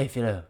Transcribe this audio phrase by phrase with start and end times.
[0.00, 0.44] 哎、欸、，Philip，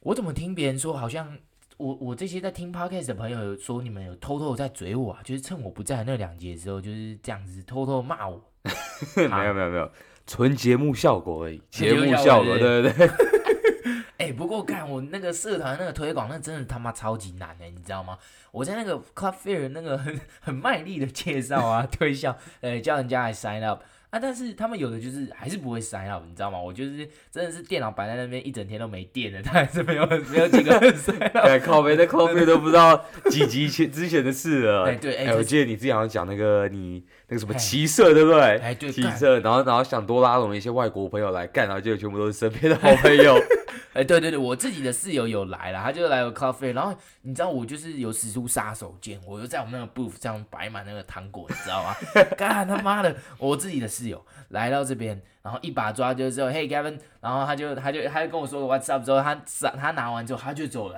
[0.00, 1.38] 我怎么听别人说，好像
[1.76, 5.20] 我我这些在听 Podcast 的朋友有说，你们有偷偷在嘴我啊？
[5.22, 8.42] 就是趁我不在那两节的时候，就是这样子偷偷骂我。
[9.14, 9.88] 没有没有没有，
[10.26, 13.06] 纯节目效果而已， 节目效果，对对对。
[14.18, 18.18] 哎、欸，不过看我那个社团那个推广，那真的他妈超级难的，你知道吗？
[18.50, 23.82] 我在那个 Club Fair 那个很很卖力的介绍啊，推销，呃，叫人家来 sign up。
[24.10, 24.18] 啊！
[24.18, 26.58] 但是他们有的就是还是不会 sign up，你知道吗？
[26.58, 31.46] 我就是真的是电脑摆在那边一整天都没电了，他还是没有 没有几个人 sign up。
[31.46, 34.84] 对，靠北的靠北都不知道几集前之前的事了。
[34.84, 38.40] 哎对，哎、欸，我记得你之前好像讲那个你那个什么骑射，对不对？
[38.58, 43.36] 哎对，骑射，然后然后想多拉拢一些外国朋友来干，然后就全部都是身边的好朋友。
[43.92, 51.96] 哎，对对对，我自己的室友有来了，他就来了 Club Fair，然后你知道我就是有使出杀手锏，我就在我们那个 booth 这样摆满那个糖果，你知道吗？
[52.36, 59.34] 干他妈的，我自己的室友来到这边，然后一把抓就之后，Hey Gavin，然后他就他就他就跟我说个 What's up 之后，他
[59.70, 60.96] 他拿完之后他就走了。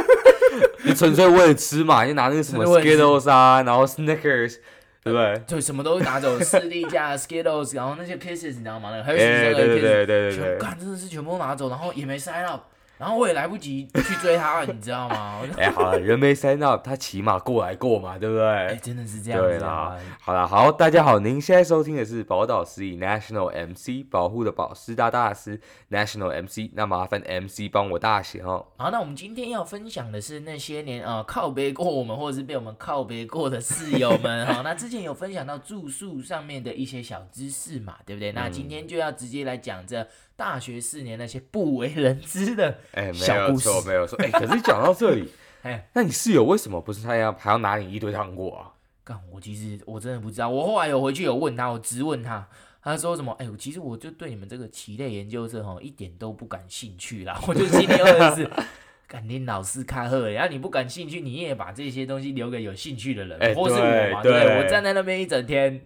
[0.84, 2.04] 你纯粹为了吃嘛？
[2.04, 4.56] 你拿那个什么 Skittles 啊，然后 Snickers。
[5.04, 5.42] 对不对？
[5.48, 8.90] 就什么都拿走，士力架、Skittles，然后那些 Kisses，你知道吗？
[8.92, 12.62] 那个 Hershey's 对对对全干真的是全部都拿走，然后也没 sign up。
[13.02, 15.40] 然后我也来不及去追他，你知道吗？
[15.58, 18.46] 哎、欸，好了，人没 sign up，他起码过来过嘛，对不对？
[18.46, 19.48] 哎、欸，真的是这样子。
[19.48, 28.64] 对啦，好了，好，大家好，您现在收听的是宝岛司仪 National MC 保护的保师大大师 National MC，那麻烦 MC 帮我大写哦。
[28.76, 34.60] 好，那我们今天要分享的是那些年啊、呃、靠背过我们或者是被我们靠背过的室友们 哈。
[34.62, 38.30] 那之前有分享到住宿上面的一些小知识嘛，对不对？
[38.30, 40.06] 嗯、那今天就要直接来讲这。
[40.42, 42.76] 大学四年那些不为人知的
[43.14, 44.18] 小故事，哎，没有错，没有错。
[44.20, 45.28] 哎，可是讲到这里，
[45.62, 48.74] 哎，那你室友为什么不是他要还要拿你一堆糖果啊？
[49.04, 50.48] 干，我其实我真的不知道。
[50.48, 52.44] 我后来有回去有问他，我质问他，
[52.82, 53.30] 他说什么？
[53.38, 57.40] 哎，其实我就对你们这个棋类研究社哈一点都不感兴趣啦。
[57.46, 58.50] 我就今天问的是，
[59.06, 64.58] 肯定老师看贺，然后你不感兴趣，你也把这些东西留给有兴趣的人，哎，或是我嘛，对不对？
[64.58, 65.80] 我站在那边一整天，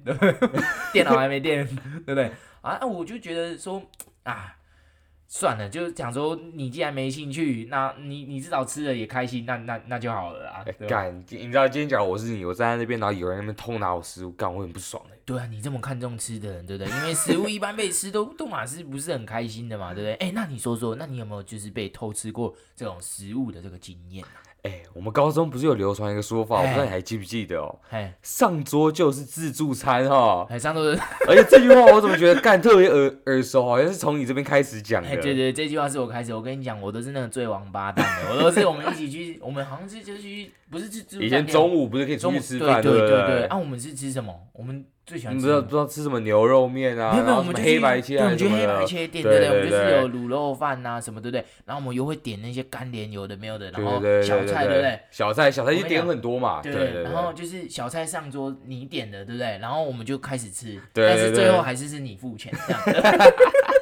[0.94, 1.66] 电脑还没电，
[2.06, 2.30] 对不对？
[2.62, 3.82] 啊，我就觉得说。
[4.26, 4.56] 啊，
[5.28, 10.64] 算了，就是讲说你既然没兴趣，那你你至少吃了也开心，那那那就好了啊。
[10.88, 15.16] 干、欸，你知道今天假如我是你，我站在那边，然后有人在那边偷拿我食物，干我很不爽哎。
[15.24, 16.92] 对啊，你这么看重吃的人，对不对？
[16.98, 20.14] 因为食物一般被吃都都嘛是不是很开心的嘛，对不对？
[20.14, 24.42] 哎、欸，那你说说，那你有没有就是被偷吃过这种食物的这个经验啊？
[24.66, 27.78] 哎、欸，我们高中不是有流传一个说法，我不知道你还记不记得哦？
[27.90, 30.44] 哎，上桌就是自助餐哈。
[30.50, 35.08] 哎，上桌是，而且这句话我怎么觉得干特别耳耳熟，好像是从你这边开始讲的。
[35.08, 36.34] 对，对对，这句话是我开始。
[36.34, 41.26] 我跟你讲，我都是那个最王八蛋的，我都是我们一起去，我们好像是就去，不是去自助餐。
[41.26, 42.82] 以前中午不是可以出去吃饭？
[42.82, 43.44] 对对对对。
[43.44, 44.34] 啊，我们是吃什么？
[44.52, 44.84] 我们。
[45.06, 47.12] 最喜欢吃，不知道不知道吃什么牛肉面啊？
[47.12, 51.44] 没有没有，我们黑白切，我们去黑白切店，对对，我们就是有卤肉饭呐什么，对不对？
[51.64, 54.98] 然后我们又会点那些干莲，有的没有的，然后小菜，对不对？
[55.12, 57.04] 小菜小菜就点很多嘛，对对。
[57.04, 59.56] 然后就是小菜上桌，你点的，对不对？
[59.58, 62.82] 然后我们就开始吃，但是最后还是是你付钱这样。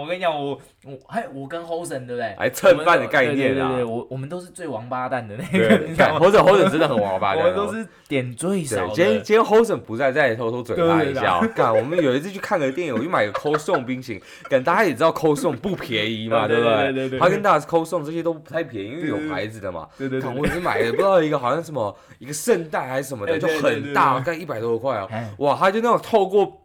[0.00, 2.34] 我跟你讲，我我还我跟 Hosen 对不对？
[2.38, 3.68] 还蹭饭的概念啊！
[3.70, 5.76] 对对对，我我们都是最王八蛋的那个。
[5.86, 8.86] 你看 Hosen Hosen 真的很王八蛋，我们都是点最少。
[8.88, 11.40] 今天今天 Hosen 不在，再偷偷嘴他一下。
[11.54, 14.22] 干，我们有一次去看个电影，我就买个 Cold Stone 冰淇淋。
[14.48, 16.92] 干，大家也知道 Cold Stone 不便宜嘛， 对不对？
[16.92, 17.18] 对对。
[17.18, 19.88] 他跟大家 Cold Stone 这些都不太便宜，因为有牌子的嘛。
[19.98, 20.30] 对对对。
[20.34, 25.08] 我只买了，不知道一个好像什么一个圣代还是什么的，就很大，干一百多块哦。
[25.38, 26.60] 哇，他就那种透过。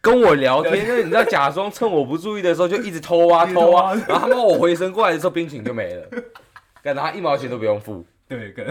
[0.00, 6.08] 跟我聊天， 就是你知道，假装趁我不注意的时候，就一直偷啊 偷啊，然后他妈我回神过来的时候，冰淇淋就没了，
[6.82, 8.04] 干他一毛钱都不用付。
[8.28, 8.66] 对，跟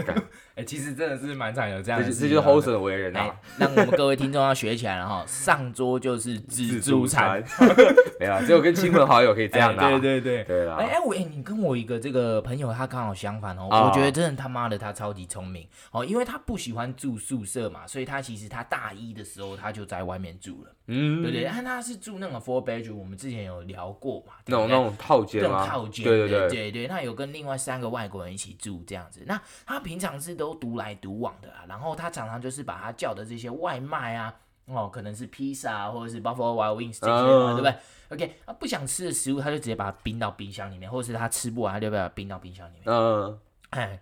[0.58, 3.32] 哎，其实真的是蛮惨的，这样子，这就是 host 的为人啊。
[3.58, 7.40] 那我们各位听众要学起来了哈， 上桌就是自助餐，
[8.18, 9.80] 没有，只有跟亲朋好友可以这样的。
[9.88, 10.74] 对对对对啦。
[10.80, 13.68] 哎哎，我哎，你跟我一个这个朋友，他刚好相反哦。
[13.70, 20.72] 我觉得真的他妈的他超级聪明哦，因为他不喜欢住宿舍嘛，所以他其实他大一的时候他就在外面住了。
[20.90, 25.50] 嗯，对对，但他是住那种 four bedroom，我们之前有聊过嘛，那种那种套间吗？
[25.50, 29.40] 那种套间，对对对对，他有跟另外三个外国人一起住这样子，那。
[29.66, 34.34] 他平常是都独来独往的啊，然后他常常就是把他叫的这些外卖啊，
[34.66, 37.74] 哦，可能是披萨啊或者是 Buffalo Wild Wings 这些嘛，uh, 对不对
[38.10, 42.82] ？OK，他不想吃的食物，他就直接把它冰到冰箱里面，或者是他吃不完，他就把它冰到冰箱里面。
[42.86, 43.38] 嗯，
[43.70, 44.00] 哎，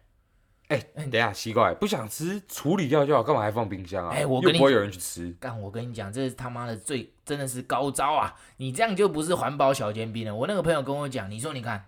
[0.69, 4.15] 哎，等一下，奇怪，不想吃处理掉就好，干嘛还放冰箱啊？
[4.15, 5.31] 哎，我跟你又不会有人去吃。
[5.41, 8.35] 干，我跟你讲，这是他妈的最真的是高招啊！
[8.57, 10.35] 你这样就不是环保小尖兵了。
[10.35, 11.87] 我那个朋友跟我讲，你说你看，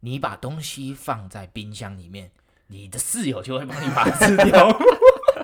[0.00, 2.30] 你把东西放在冰箱里面。
[2.68, 4.68] 你的室友就会帮你把它吃掉，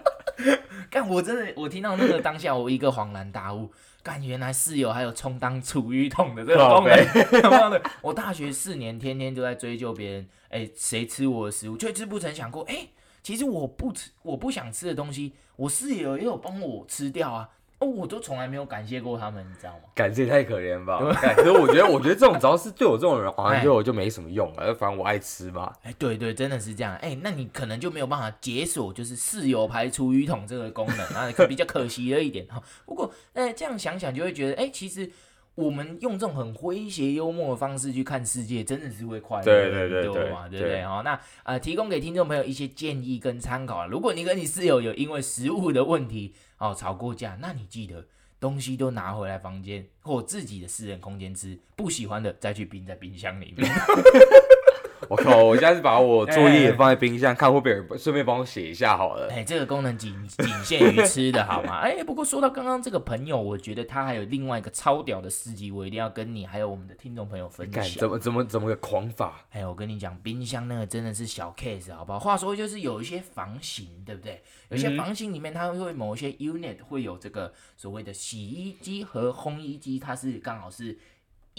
[0.90, 3.70] 干，我真的，我听到那个当下，我一个恍然大悟，
[4.02, 7.81] 干，原来室友还有充当厨余桶的这个功能。
[8.02, 12.90] 我大学四年，天天都在追究别人，哎、欸，谁吃我的食物，却不曾想过，哎、欸，
[13.22, 17.50] 其实我不吃，我不想吃的东西，我室友也有帮我吃掉啊。
[17.81, 19.85] 哦，我都从来没有感谢过他们，你知道吗？
[19.94, 20.99] 感谢太可怜吧。
[21.35, 24.75] 可是我觉得，我觉得这种只要是对我这种人，好像对我就没什么用了。
[24.75, 25.73] 反正我爱吃嘛。
[25.82, 26.94] 哎，对对，真的是这样。
[26.97, 32.62] 哎，那你可能就没有办法解锁，就是室友排除鱼桶这个功能，那可比较可惜了一点哈。
[32.85, 35.11] 不过，哎，这样想想就会觉得，哎，其实。
[35.55, 40.82] 我们用这种很诙谐幽默的方式去看世界，真的是会快乐，对对对对嘛，对不对？
[40.85, 43.87] 好，那呃，提供给听众朋友一些建议跟参考啊。
[43.87, 48.05] 如果你跟你室友有因为食物的问题哦吵过架，那你记得
[48.38, 53.70] 东西都拿回来房间或自己的私人空间吃，不喜欢的再去冰在冰箱里面。
[55.10, 55.42] 我靠！
[55.42, 59.26] 我现在是把我作业也放在冰箱，看会不会有人顺便帮我写一下好了。
[59.28, 61.80] 哎，这个功能仅仅限于吃的好吗？
[61.82, 67.84] 哎，不过说到刚刚这个朋友，我觉得他还有另外一个超屌的事迹，我一定要跟你还有我们的听众朋友分享。
[67.98, 69.44] 怎么怎么怎么个狂法？
[69.50, 72.20] 哎，我跟你讲，冰箱那个真的是小 case，好不好？
[72.20, 74.40] 话说就是有一些房型，对不对？
[74.68, 80.96] 有些房型里面它会某一些 unit 会有这个所谓的洗衣机和烘衣机，它是刚好是。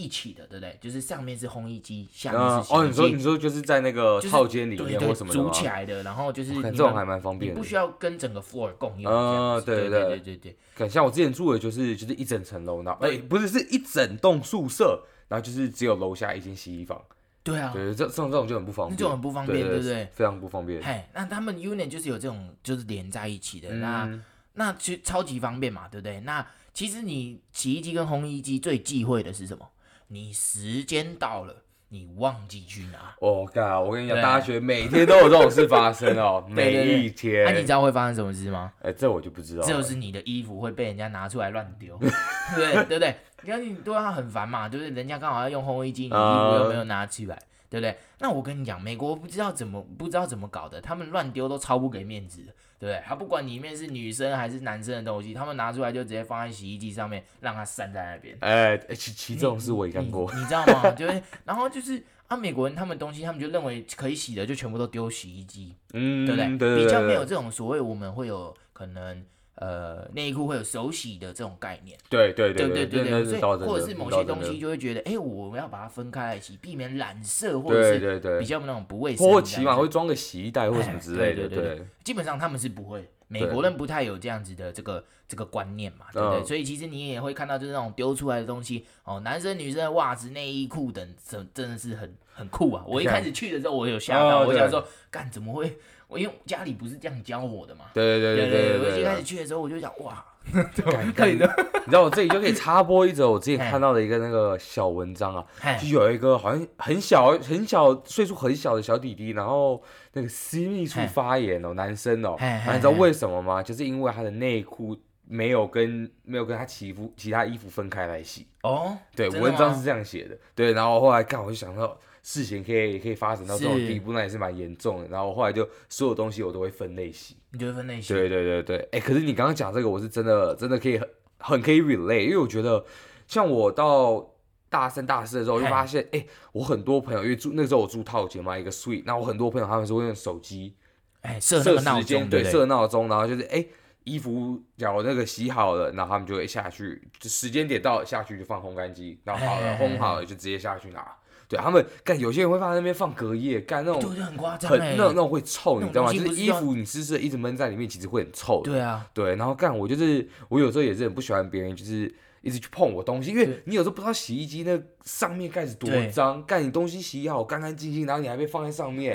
[0.02, 0.78] 一起的，对不对？
[0.82, 2.82] 就是上面是烘衣机，下面是洗衣机。
[2.82, 9.12] 哦，你说你说就是在那个套间里面或什么的组起来的，然后就是这种还蛮方便的，不需要跟整个 floor 共用。
[9.12, 10.58] 嗯，对对对对对对。
[10.76, 17.02] 看，像我之前住的就是就是一整层楼，然后哎，不是是一整栋宿舍，然后就是只有楼下一间洗衣房。
[17.44, 20.08] 对啊，对，这这种这种就很不方便，这种很不方便，对不对？
[20.14, 20.82] 非常不方便。
[20.84, 24.08] 嘿，那他们 unit 就是有这种就是连在一起的，那
[24.54, 26.20] 那其实超级方便嘛，对不对？
[26.20, 29.68] 那其实你洗衣机跟烘衣机最忌讳的是什么？
[30.14, 31.56] 你时间到了，
[31.88, 33.16] 你忘记去拿。
[33.22, 33.82] 哦，干！
[33.82, 37.46] 我跟你讲，大学每天都有这种事发生哦， 每一天。
[37.46, 38.74] 那你知道会发生什么事吗？
[38.82, 39.64] 哎，这我就不知道。
[39.64, 41.98] 就是你的衣服会被人家拿出来乱丢，
[42.54, 43.16] 对对不对？
[43.42, 44.94] 你看你对他很烦嘛，对不对？
[44.94, 47.98] 人家刚好要用烘衣机，你衣服又没有拿起来，对不对？
[48.20, 52.52] 那我跟你讲，美国不知道怎么不知道怎么搞的，他们乱丢都超不给面子的。
[52.82, 58.36] 对，他不管里面是女生还是男生的东西，他们拿出来就直接放在洗衣机上面，让它散在那边。
[58.40, 60.90] 哎，其其这种事我也干过，你知道吗？
[60.98, 66.58] 对， 然后就是啊，美国人他们东西，他们就认为可以洗的，就全部都丢洗衣机，嗯，对不对？
[66.58, 69.24] 对，比较没有这种所谓我们会有可能。
[69.62, 86.44] 呃，内裤会有手洗的这种概念，对对对对对对，所以或者是某些东西就会觉得，哎，我们要把它分开来洗，避免染色，或者是比较那种不卫生，或起码会装个洗衣袋或什么之类的，对，基本上他们是不会，美国人不太有这样子的这个这个观念嘛，对不对？
[86.44, 92.84] 所以其实你也会看到，就是那种丢出来的东西，哦，男生女生的袜子、内衣裤等，真真的是很很酷啊！
[92.88, 95.78] 我一开始去的时候，我有吓到，我想说，干怎么会？
[96.12, 100.22] 我因为家里不是这样教我的嘛，对对对对对，我一开始去的时候我就想哇
[101.16, 101.50] 可以的，
[101.86, 105.46] 你知道我这里就可以插播一则我之前看到的一个那个小文章啊，
[105.78, 109.82] 就有一个好像很小很小岁数很小的小弟弟，然后
[110.12, 113.64] 那个私密处发炎哦，男生哦，你知道为什么吗？
[113.64, 121.98] 就是因为他的内裤没有跟没有跟他其服其他衣服分开来洗哦，对，文章是这样写的，对，然后后来看我就想到。
[122.24, 125.08] 事情可以可以发展到这种地步，那也是蛮严重的。
[125.08, 127.36] 然后我后来就所有东西我都会分类型。
[127.52, 128.16] 你就会分类型？
[128.16, 128.78] 对对对对。
[128.92, 132.86] 哎、欸，可是你刚刚讲这个，我是真的真的可以很很可以 relate，因为我觉得
[133.28, 134.34] 像我到
[134.70, 140.76] 大三大四的时候，就发现哎、欸，我很多朋友因为住那时候我住套间嘛，一个 suite，那我很多朋友他们是会用手机
[141.22, 143.70] 哎设设时间，对设闹钟，然后就是哎、欸、
[144.04, 151.04] 衣服假如那个洗好了，然后他们就会下去，就时间点到了下去就放烘干机，然后好了烘好了就直接下去拿。
[151.52, 156.14] 对他们干，有些人会放在那边放隔夜，干那种很夸张，很那那种会臭，你知道吗？
[156.14, 158.62] 就是衣服你湿湿的一直闷在里面，其实会很臭。
[158.64, 162.10] 对啊，对，然后干我就是我有时候也是很不喜欢别人就是
[162.42, 169.14] 一直去碰我东西，因为你有时候不知道洗衣机那上面盖子多脏，干你东西洗好干干净净，然后你还被放在上面，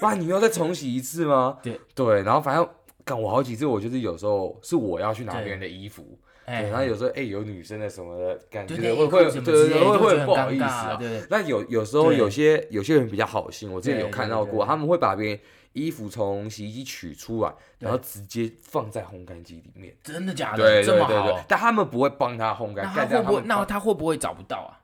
[0.00, 1.56] 哇，你要再重洗一次吗？
[1.62, 2.68] 对对，然后反正
[3.06, 6.18] 干我好几次，我就是有时候是我要去拿别人的衣服。
[6.46, 10.96] 对，然后有时候哎，有女生的什么的感觉，会会对对会会不好意思啊。
[10.98, 15.40] 对，那有有时候有些有些人比较好心，我之前有看到过，他们会把别人
[15.72, 19.94] 衣服从洗衣机取出来，然后直接放在烘干机里面。
[20.02, 20.58] 真的假的？
[20.58, 21.44] 对对对对？
[21.46, 22.90] 但他们不会帮他烘干。
[22.96, 23.42] 那会不会？
[23.44, 24.79] 那他会不会找不到啊？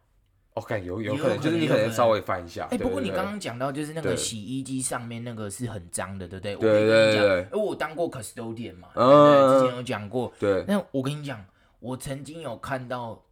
[0.56, 2.66] 哦，看有有可能，就是你可能稍微翻一下。
[2.72, 6.56] 哎，不过你刚刚讲到就是那个洗衣机上面那个是很脏的，对不对？
[6.56, 7.40] 对对对对。
[7.52, 10.32] 因为我当过 custodian 嘛，对，之前有讲过。
[10.40, 10.64] 对。
[10.66, 11.42] 那我跟你讲。
[11.78, 13.22] 我曾经有看到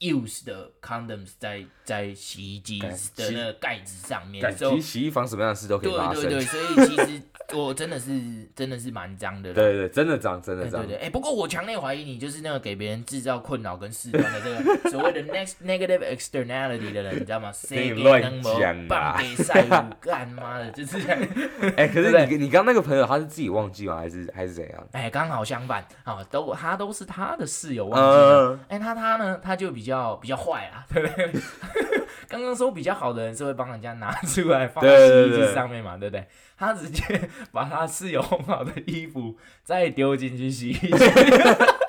[0.00, 2.88] use 的 condoms 在在洗衣机的
[3.30, 6.22] 那个盖子上面，其实洗衣房什么样的事都可以发生。
[6.22, 9.52] 对对对，所以其实 我真的是真的是蛮脏的。
[9.52, 10.86] 对对，真的脏，真的脏。
[10.86, 17.52] 对对，哎，不过我强烈怀疑你就是那个给别人制造困扰跟事端的这个 所谓的 next negative externality 的人，你知道吗？
[17.52, 19.18] 谁乱讲啊？
[19.20, 20.96] 给晒 乳干妈的，就是。
[21.76, 23.96] 哎，可是你你刚那个朋友他是自己忘记吗？
[23.96, 24.86] 还是还是怎样？
[24.92, 28.60] 哎，刚好相反啊，都他都是他的室友忘记了。
[28.68, 29.89] 哎，他他呢，他就比较。
[29.90, 31.32] 比较比较坏啊，对不对？
[32.30, 36.28] 刚刚说比较好的人是会帮人家拿出来放在洗衣机上面嘛，对不对，对？
[36.56, 37.02] 他直接
[37.50, 40.90] 把他室友烘好的衣服再丢进去洗衣机。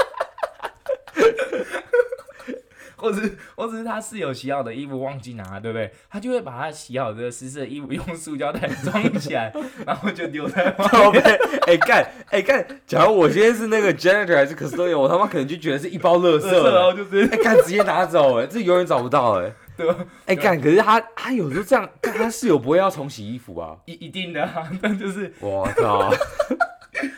[3.01, 3.21] 或者
[3.55, 5.91] 或者是他室友洗好的衣服忘记拿，对不对？
[6.09, 9.51] 他就会把他洗好的湿湿的衣服 用塑胶袋装起来，
[9.85, 11.23] 然后就丢在旁边。
[11.67, 12.65] 哎干哎干！
[12.85, 19.95] 假如我今天是那个 janitor 还是 custodian，我他妈可能就觉得是一包垃圾，然后就是哎干直接拿走，哎，这永远找不到，哎， 对吧？
[20.25, 23.77] 哎干，可是他他有时候这样，他室友不会要重洗衣服啊？
[23.85, 26.13] 一一定的啊，但就是我操，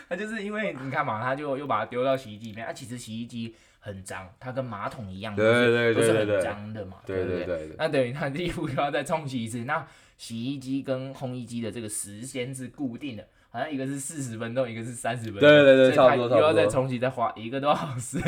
[0.09, 3.55] 他就是因为你看嘛，他就又把它丢到洗衣机里面，啊，其实洗衣机。
[3.85, 7.75] 很脏，它跟马桶一样，对对对对对，都是很脏的嘛，对对对。
[7.77, 9.85] 那等于他的衣服又要再冲洗一次，那
[10.17, 13.27] 洗衣机跟烘衣机的这个时间是固定的。
[13.53, 15.41] 好像一个是四十分钟，一个是三十分钟。
[15.41, 16.37] 对对对，差不多差不多。
[16.39, 18.19] 又要再重洗，再花一个多小时。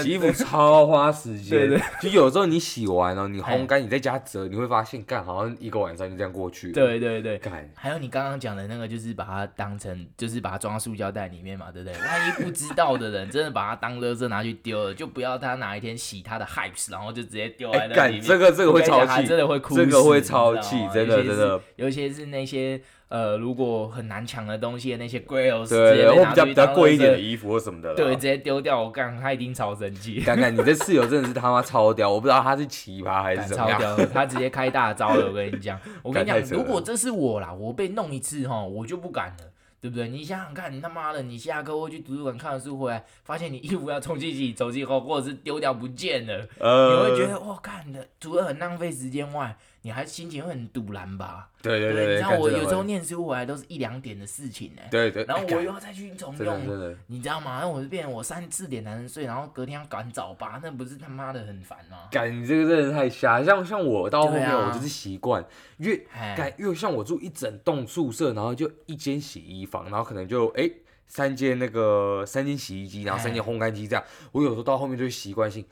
[0.00, 1.50] 洗衣服超花时间。
[1.50, 1.82] 对对。
[2.00, 6.70] 就有时候你洗完了，你烘干，你在家折，你会发现，干好像一个晚上就这样过去。
[6.70, 7.36] 对对对。
[7.38, 7.68] 干。
[7.74, 11.98] 还有你刚刚讲的那个，就是把它当成，就是把它装到塑胶袋里面嘛，对不对？
[11.98, 18.22] 万一不知道的人真的把它当垃圾拿去丢了，就不要他哪一天洗他的 hypes，然后就直接丢在那里面。
[18.22, 19.74] 这个这个会超气，真的会哭。
[19.74, 21.60] 这个会超气，真的真的。
[21.74, 22.80] 尤其是那些。
[23.08, 28.82] 呃，如果很难抢的东西的那些 grails，对，然后比较比较贵一点的衣服或什么的，对，直接丢掉。
[28.82, 30.20] 我干，他一定超生气。
[30.20, 33.80] 看看你这室友真的是他妈超屌，我不知道他是奇葩还是怎么样。
[33.80, 35.28] 超屌，他直接开大招了。
[35.28, 39.44] 我跟你讲， 我跟你讲，如果这是我啦，我被弄一次哈，我就不敢了，
[39.80, 40.06] 对不对？
[40.08, 49.56] 你想想看，你他妈的，你下课或去图书馆看了书回来，发现你衣服要冲进去，走进后或者是丢掉不见了，呃、你会觉得哇，干的除了很浪费时间外。
[49.88, 51.48] 你还心情会很堵然吧？
[51.62, 54.82] 对对对，你知道我有时候念书回来都是一两点的事情呢。
[54.90, 55.24] 对对。
[55.24, 57.60] 然后 我又要再去重用，你知道吗？
[57.62, 62.08] 那我就变成我三四点才能睡，然后隔天要赶早八，那不是他妈的很烦吗？
[62.10, 63.42] 赶，你这个真的太瞎。
[63.42, 65.42] 像像我到后面我就是习惯，
[65.78, 70.70] 因为干，因为像我住一整栋宿舍，然后就一间洗衣房，然后可能就哎
[71.06, 74.04] 三间那个三间洗衣机，然后三间烘干机这样。
[74.32, 75.64] 我有时候到后面就会习惯性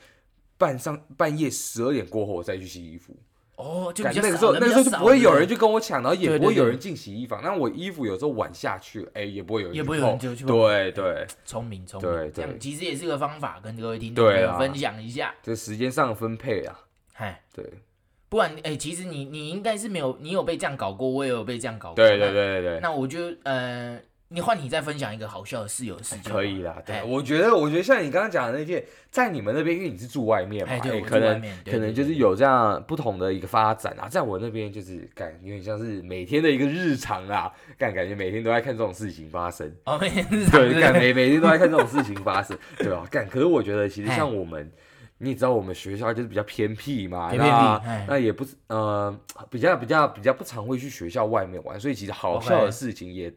[0.57, 3.15] 半上半夜十二点过后我再去洗衣服。
[3.57, 7.41] 哦，就那个时候，那个时候就不会有人去跟我抢，然后也不会有人进洗衣房。
[7.43, 10.45] 那我衣服有时候晚下去，哎，也不会有人，也不会有人就去。
[10.45, 15.33] 对对，聪明聪明，对这样其实也是个方法，跟各位听众朋友分享一下。
[15.41, 16.79] 这时间上的分配啊，
[17.13, 17.65] 嗨，对，
[18.29, 21.95] 不然哎，其实你你应该是没有，你有被这样搞过，我也有被这样搞过。
[21.95, 23.99] 对对对对，那我就呃。
[24.29, 26.81] 你换你再分享一个好笑的室友的事情，可以啦。
[26.85, 34.09] 对，我觉得，我觉得像你刚刚讲的那件，在你们那边，因为你是住外面嘛，哎，可能可能就是有这样不同的一个发展啊。
[34.09, 39.73] 在我那边就是感有点像是每天的一个日常啊，感感觉每天都在看这种事情发生。
[39.85, 40.59] 哦，每天日常。
[40.59, 43.07] 对，感每每天都在看这种事情发生， 对吧？
[43.09, 44.69] 感可是我觉得其实像我们，
[45.19, 49.17] 你也知道我们学校就是比较偏僻嘛，那那也不是呃
[49.49, 53.33] 比较比较比较不常会去学校外面玩，所以其实好笑的事情也。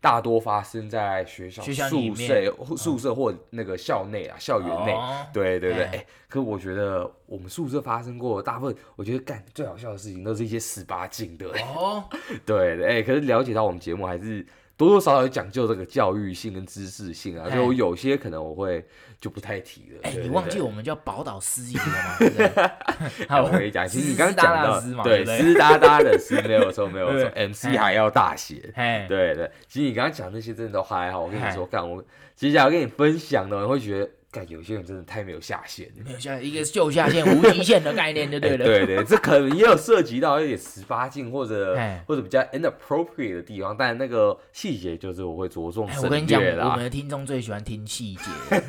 [0.00, 4.94] 大多发生在学校宿舍、宿舍或那个校内啊，校园内。
[5.32, 11.46] 对对对，哎，可我觉得我们宿舍发生过大部分，我觉得干最好笑的事情都是一些十八禁的。
[11.76, 12.02] 哦，
[12.46, 14.44] 对，哎，可是了解到我们节目还是。
[14.80, 18.82] 多多少少有讲究这个教育性跟知识性啊，就有些可能我会
[19.20, 20.00] 就不太提了。
[20.04, 22.16] 哎，你忘记我们叫宝岛司仪了吗？
[22.18, 22.48] 对不对？
[23.28, 28.72] 好，我跟你讲，其实你刚刚讲到， 对，湿哒哒的湿没有错，没有错，MC 还要大写。
[29.06, 31.20] 对对，其实你刚刚讲那些真的都还好。
[31.20, 32.02] 我跟你说，看我
[32.34, 34.08] 接下来跟你分享的，你会觉得。
[34.32, 38.64] 但有些人真的太没有下限了，没有下一个就下限无极限的概念就对了。
[38.64, 46.04] 欸、对对，这可能也有涉及到一点十八禁或者或者比较 inappropriate 的地方，但那个细节就是我会着重省略啦。
[46.04, 48.22] 我跟你讲，我们的听众最喜欢听细节，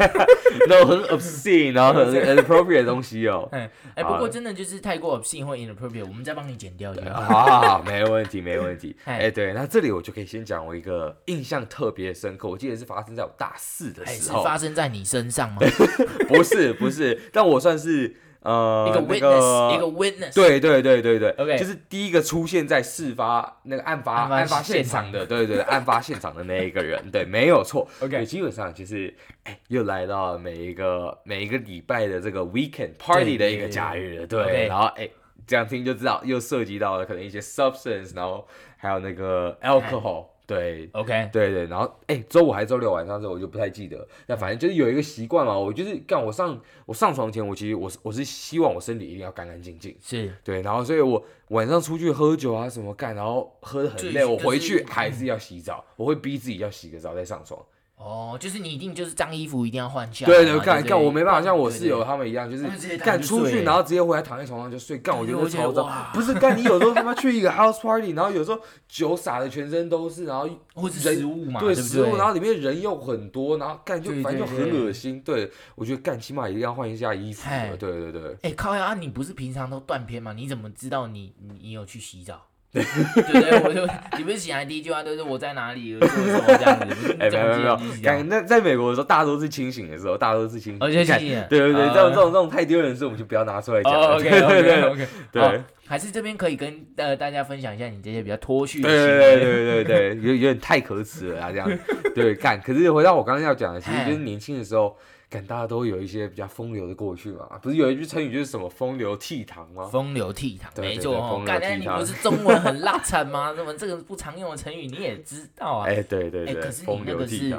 [0.67, 3.47] 那种很 obscene 然后很 inappropriate 的东西哦。
[3.51, 7.21] 哎、欸，不过真的就是太过 obscene 或 inappropriate，我们再帮你剪掉就好。
[7.21, 8.95] 好好好，没问题没问题。
[9.05, 15.50] 哎、欸，对，那这里我就可以先讲我一个印象特别深刻，我记得是发生在我大四的时候，欸、是发生在你身上。
[16.27, 35.07] 不是不是，但我算是呃，一个 witness，一个 witness，对对对对对，OK，就是第一个出现在事发那个案发案发现场的，对对，案发现场的那一个人，对，没有错，OK，基本上就是，哎，又来到了每一个每一个礼拜的这个 weekend party 的一个假日了，对，然后哎，
[35.45, 40.25] 这样听就知道又涉及到了可能一些 substance，然后还有那个 alcohol。
[40.51, 50.33] 对，OK，对对，然后哎，周五还是周六晚上的时候我就不太记得，那反正就是有一个习惯嘛，我就是干我上我上床前，我其实我是我是希望我身体一定要干干净净，是。
[50.43, 57.63] 对，然后所以我晚上出去喝酒啊什么干，然后喝得很累，我回去还是要洗澡，我会逼自己要洗个澡再上床。
[58.03, 60.25] 哦，就是你一定就是脏衣服一定要换下。
[60.25, 64.97] 对对，干干我没办法像我室友他们一样，就是干出去然后直接回来躺在床上就睡。
[64.97, 75.21] 干我觉得超脏，不是干你有时候他妈去一个 house party，然后有时候酒洒的全身都是，然后或者食物嘛，对食物，然后里面人又很多，然后干就反正就很恶心。
[75.21, 77.47] 对，我觉得干起码一定要换一下衣服。
[77.77, 78.35] 对对对。
[78.41, 80.33] 哎，靠呀，你不是平常都断片吗？
[80.33, 82.41] 你怎么知道你你有去洗澡？
[82.73, 83.85] 对对对，我就
[84.17, 87.15] 你不是醒来第一句话都是我在哪里，做什么这样子？
[87.19, 90.77] 哎，没有没有，感那在美国的时候，大多是清醒的时候，大多是清醒。
[90.79, 91.43] 而且清醒。
[91.49, 93.93] 对对对，这种这种这种太丢人的事，我们就不要拿出来讲。
[93.93, 95.07] OK OK OK。
[95.33, 99.19] 对，还是这边可以跟呃大家分享一下你这些比较脱序的行为。
[99.19, 101.69] 对对对对，有有点太可耻了啊，这样。
[102.15, 102.61] 对，干。
[102.61, 104.95] 可是回到我刚刚要讲的，其实就是年轻的时候。
[105.31, 109.85] 感大家都有一些比较风流的过去嘛，不是有一句成语就是什么风流倜傥吗？
[109.85, 111.41] 风流倜傥，没错哦。
[111.45, 113.53] 感觉你不是中文很拉惨吗？
[113.57, 115.87] 那么这个不常用的成语你也知道啊？
[115.87, 117.49] 哎，对对对，可是你那个是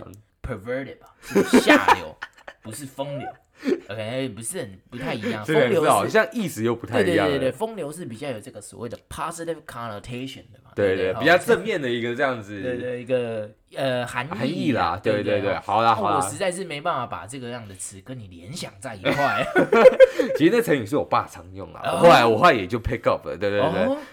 [0.43, 1.14] perverted 吧？
[1.61, 2.14] 下流，
[2.62, 3.26] 不是风流。
[3.88, 5.43] OK，不是很不太一样。
[5.47, 7.26] 风流好像意思又不太一样。
[7.26, 10.62] 对对对对，风流是比较有这个所谓的 positive connotation 的嘛？
[10.75, 12.61] 对对，比较正面的一个这样子。
[12.62, 13.50] 对对，一个。
[13.75, 19.43] 呃，含义，含义啦，对对对，好啦好啦，我实在是没办法把这个样的词跟你联想在一块。
[20.37, 23.62] 其实那成语是我爸常用啦，后来我后来也就 pick up 了，对对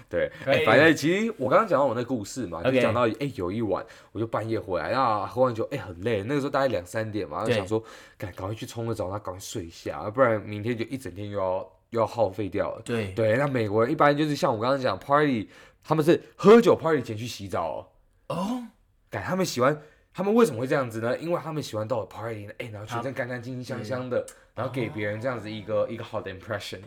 [0.10, 7.84] 对对，反正其实我刚刚讲到我那故事嘛，就讲到哎有一晚我就半夜回来，然后喝完酒哎很累，那个时候大概两三点嘛，就想说
[8.18, 12.82] 赶赶快去冲个澡，然后赶快睡一下，不然明天就一整天又要又要耗费掉了。
[12.86, 15.50] 对对，那美国人一般就是像我刚刚讲 party，
[15.84, 17.90] 他们是喝酒 party 前去洗澡
[18.28, 18.36] 哦。
[18.36, 18.68] 哦
[19.10, 19.82] 改他们喜欢，
[20.14, 21.18] 他们为什么会这样子呢？
[21.18, 25.90] 因为他们喜欢到了 party，哎、欸，然后全身干干净净、香香的，然后给别人这样子一个、oh.
[25.90, 26.82] 一个好的 impression。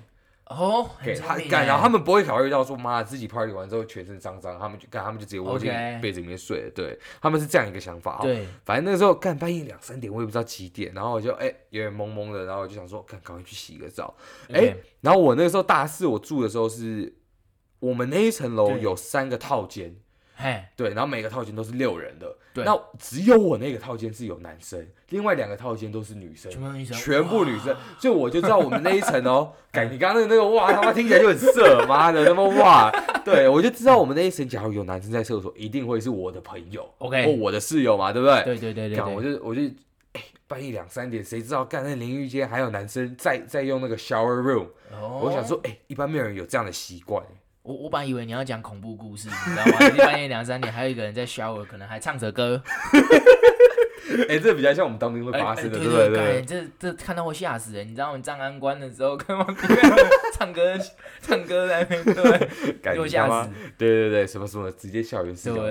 [0.47, 5.73] 哦，给他改，然后他们不会考虑到说，妈自己 party 完之后全身脏脏，他们就干，他们就直接窝进
[6.03, 8.19] 被子里面睡.对，他们是这样一个想法。
[8.21, 14.15] 对，反正那个时候干半夜两三点，我也不知道几点，然后我就哎、欸、有点懵懵的，然后我就想说，赶赶快去洗个澡。
[14.51, 17.11] 哎 Okay.、欸，然后我那个时候大四，我住的时候是
[17.83, 19.97] 我们那一层楼有三个套间。
[20.35, 32.91] 嘿，对，然后每个套间都是六人的，对，那只有我那个套间是有男生，另外两个套间都是女生，全部女生，全部女生，所以我就知道我们那一层哦， 感你刚刚那个那个哇，他妈听起来就很色，妈的他妈哇，
[33.25, 38.43] 对我就知道我们那一层，假如有男生在厕所，一定会是我的朋友，OK，或我的室友嘛，对不对？
[38.43, 39.63] 对对对对，我就我就
[40.15, 44.67] 哎，半夜两三点，谁知道干那淋浴间还有男生在在用那个 shower room，
[45.21, 47.25] 我想说哎，一般没有人有这样的习惯。
[47.63, 49.79] 我我本来以为你要讲恐怖故事，你知道吗？
[50.05, 52.61] 半夜两三点，还有一个人在 shower，可能还唱着歌。
[54.29, 56.43] 哎，这比较像我们当兵会发生的，对对对。
[56.43, 59.47] 这这看到会吓死人，你知道我们站安官的时候， 看到
[60.35, 60.77] 唱歌
[61.21, 62.05] 唱歌在那边，
[62.83, 63.49] 对，又吓死。
[63.79, 65.63] 对对对，什么什么直接校园视角。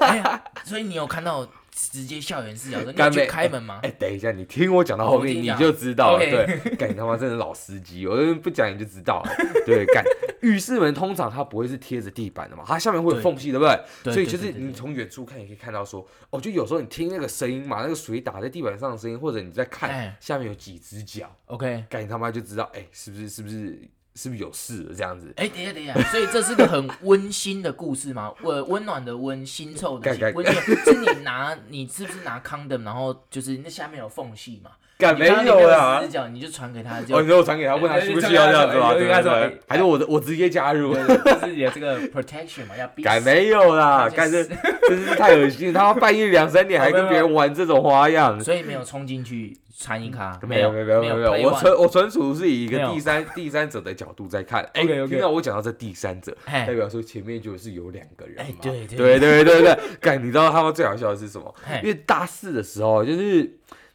[0.00, 1.46] 哎呀，所以你有看到？
[1.72, 3.80] 直接校园视角，你要去开门吗？
[3.82, 6.18] 哎、欸欸，等一下，你听我讲到后面，你就知道了。
[6.18, 9.30] 对，干你他妈真的老司机，我不讲你就知道了。
[9.64, 10.04] 对，干
[10.42, 13.80] 浴室门通常它不会是贴着地板的嘛，它下面会有缝隙，对不对？
[14.04, 23.28] 对，所以就是你从远处看也可以看到说，哦，就有时候你听那个声音嘛，那个水打在地板上的声音，或者你在看下面有几只脚，OK，干你他妈就知道，哎、欸，是不是？
[23.28, 23.78] 是不是？
[24.14, 25.32] 是不是有事了这样子？
[25.36, 28.32] 哎，等一下，等一下，所以这是个很温馨的故事吗？
[28.42, 30.32] 温 温暖的温，腥臭的腥。
[30.34, 34.72] 温馨 是你拿，你是不是拿 condom，然后就是那下面有缝隙嘛？
[35.14, 38.94] 没有啊，只脚你就传给他，就哦，你说我传给他，问他需不需要这样子吗？
[38.94, 39.32] 对他说，
[39.66, 40.94] 还是我的，我直接加入，
[41.40, 44.44] 自己的这个 protection 嘛，要 改没有啦， 改这
[44.88, 49.56] 真是太恶心，他半夜两三点还跟别人玩这种花样，所以没有冲进去。
[49.74, 54.62] 参一咖没有没有没有没有，我纯我纯属是以一个第三第三者的角度在看。
[54.74, 58.54] 哎，听到我讲到这第三者，代表说前面就是有两个人嘛。
[58.62, 61.52] 对对对对对，干，你知道他们最好笑的是什么？
[61.82, 63.50] 因为大四的时候，就是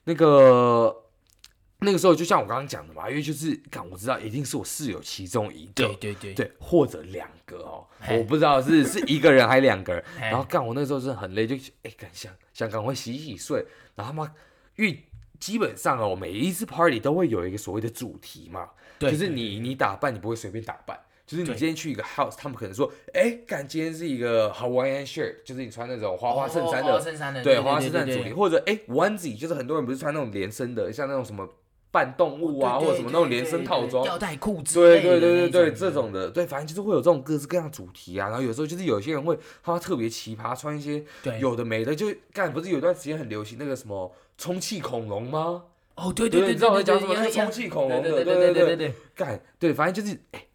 [0.08, 1.04] 那个
[1.80, 10.04] 那个时候，就像我刚刚讲的嘛，因为就是干，我知道一定是我室友其中一个，对对对对，或者两个哦，我不知道是是一个人还是两个人。
[10.20, 13.64] 然后干，我那时候是很累，就哎，赶想想赶快洗洗睡，
[13.96, 14.34] 然后他妈
[14.78, 15.04] 因为。
[15.40, 26.82] 基本上哦，每一次 party 都会有一个所谓的主题嘛，对就是你你打扮你不会随便打扮，就是你今天去一个 house，他们可能说，哎，干今天是一个 Hawaiian shirt，就是你穿那种花花衬衫
[27.34, 31.46] 的，对花花衬衫主题，或者哎 onesie，就是很多人不是穿那种连身的，像那种什么
[31.92, 41.04] 扮动物啊，或者什么那种连身套装，吊带裤子，对对对对对，这种的，对，反正就是会有这种各式各样主题啊，然后有时候就是有些人会他特别奇葩，穿一些
[41.42, 45.64] 有的没的，就干不是有段时间很流行那个什么充气恐龙吗？
[45.96, 47.14] 哦，对对对，你知道我在讲什么？
[47.16, 50.46] 那个充气恐龙的，对对对对对，干，对，反正就是，哎，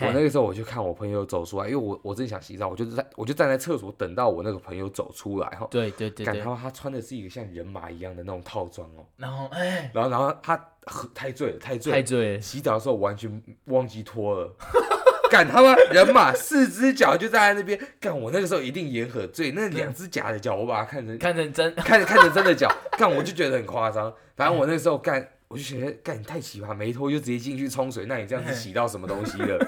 [0.00, 14.56] 我那个时候我就看我朋友走出来，因为我我正想洗澡，我就在我就站在厕所等到我那个朋友走出来哈，对对对，然后他穿的是一个像人马一样的那种套装哦，然后哎，然后然后他喝太醉了，太醉，太醉，洗澡的时候完全忘记脱了。
[15.30, 24.12] 干他妈人马四只脚就站在那边干，我那个时候一定也喝醉，那两只假的脚我把它看成看成真，看看成真的脚，干我就觉得很夸张。
[24.36, 29.58] 反正我那个时候干，我就觉得干你太奇葩，没脱就直接进去冲水，那你这样子洗到什么东西了？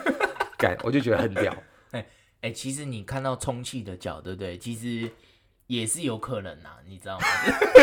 [0.57, 1.55] 感我就觉得很屌。
[1.92, 2.07] 哎
[2.42, 4.57] 哎，其实你看到充气的脚，对不对？
[4.59, 5.11] 其实。
[5.67, 7.25] 也是有可能呐，你知道吗？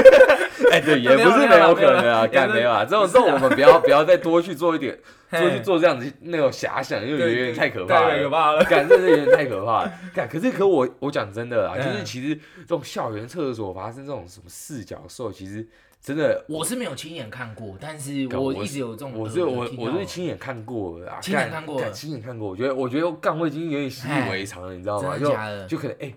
[0.71, 4.97] 哎，对，也不是没有可能啊，干没有啊，这种这种我们不要不要再多去做一点，
[5.29, 10.29] 多去做这样子那种遐想，因为有点太可怕了，太可怕了，干这是有点太可怕了， 干。
[10.29, 15.67] 可是可我我讲真的啊，就是其实这种校园厕所发生这种什么四角兽，其实
[16.01, 25.15] 真的我是没有亲眼看过，但是我一直有这种，我是我我是亲眼看过的啊，亲眼看过，亲眼看过，我觉得我觉得干我已经有点习以为常了，你知道吗？
[25.17, 25.67] 真的假的？
[25.67, 26.13] 就可能哎。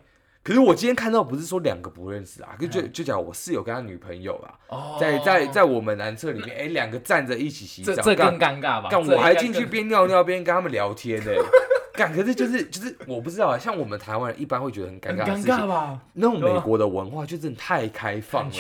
[0.47, 8.89] 可是我今天看到不是说两个不认识啊，就就就讲我室友跟他女朋友啦，在在在我们男厕里面，哎，两个站着一起洗澡，这更尴尬吧？
[8.89, 11.33] 干我还进去边尿尿边跟他们聊天呢，
[11.95, 16.01] 干可是就是就是我不知道啊，像我们台湾人一般会觉得很尴尬，尴尬吧？
[16.13, 18.51] 那种美国的文化就真的太开放了，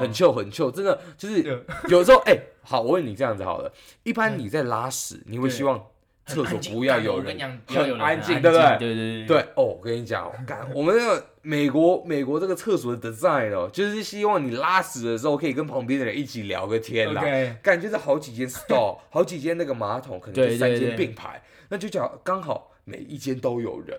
[0.00, 5.80] 很 chill 很 chill，真的就是有时候哎，好，我问你这样子好了，一般你在拉屎，你会希望？
[6.28, 8.78] 厕所不要有人，很安静，对不对？
[8.80, 9.40] 对对对。
[9.54, 17.22] 哦，我跟你讲，干我们那个美国美国这个厕所的 design 哦，就是希望你拉屎的时候可以跟旁边的人一起聊个天啦。
[17.62, 23.96] 感觉是好几间 stall， 好几间那个马桶，可能就三间并排，那就叫刚好每一间都有人。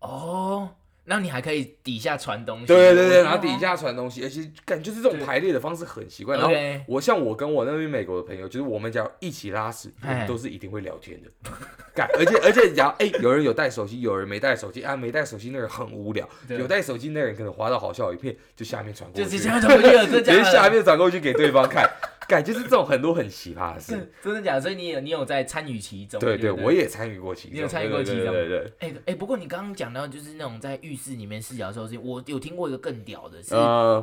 [0.00, 0.68] 哦。
[1.06, 6.36] 那你还可以底下传东西，对对对，然后底下传东西，而且感觉就是这种排列的方式很奇怪。
[6.36, 6.52] 然后
[6.86, 9.92] 我像我跟我那边美国的朋友，就是我们只要一起拉屎，
[10.26, 11.28] 都是一定会聊天的。
[11.94, 21.88] 干，而且而且只要哎，有人有带手机，有人没带手机啊，没带手机那人很无聊，有带手机那人可能滑到好笑一片，就下面传过去，就直接 下面传过去给对方看。
[22.26, 24.60] 感觉是这种很多很奇葩的事， 真的假的？
[24.60, 26.20] 所以你有你有在参与其中？
[26.20, 27.56] 对对，我也参与过其中。
[27.56, 28.32] 你有参与过其中？
[28.32, 28.72] 对对。
[28.80, 33.54] 哎哎，不过你刚刚讲到就是那种在浴室里面视角的时候，是，我有听过一个更屌的，是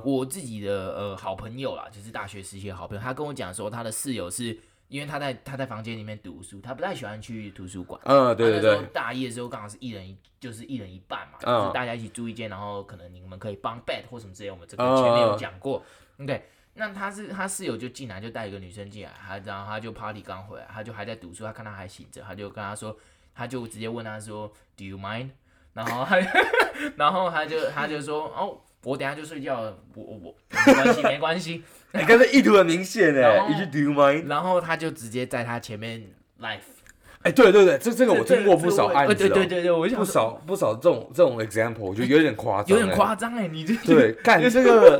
[0.04, 4.58] 我自己的呃好朋友啦，就是大学时期的好朋友，他跟我讲说他的室友是
[4.88, 8.00] 因为他在他在房间里面读书，他不太喜欢去图书馆。
[8.06, 8.82] 嗯，对对对。
[8.94, 15.84] 大一的时候刚好是一人一就是一人一半嘛，就是大家一起住一间，然后可能你们可以帮 bed 或什么之类，我们这个前面有讲过。
[16.28, 16.44] 对。
[16.74, 22.96] 那他是他室友就进来就带一个女生进来，他然后他就 party 刚回来，他就还在读书，他看他还醒着，他就跟他说，
[23.36, 25.30] 他就直接问他说，Do you mind？
[25.74, 26.18] 然后他，
[26.96, 31.64] 然后他就他就说，哦，我等下就睡觉了，我我我没关系没关系。
[31.92, 34.28] 你刚才意图很明显哎，一句 Do you mind？
[34.28, 36.60] 然后他就直接在他前面 life。
[37.24, 44.98] 哎，对对对，这这个我听过不少案子，对对对对，我不少不少这种这种 example，我觉得有点夸张，有点夸张哎，你这对干这个。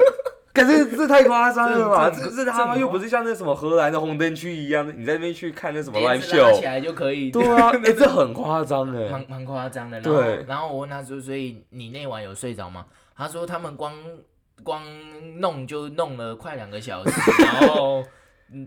[0.54, 2.10] 可是这太夸张了吧？
[2.10, 7.32] 这这他妈又不是像那什么荷兰的红灯区一样的，你在那边去看那什么 live show，起来就可以。
[7.32, 10.02] 对啊，哎，这很夸张哎，蛮蛮夸张的。
[10.02, 12.86] 对，然后我问他说，所以你那晚有睡着吗？
[13.16, 13.94] 他说他们光
[14.62, 14.84] 光
[15.40, 17.12] 弄就弄了快两个小时，
[17.46, 18.04] 然后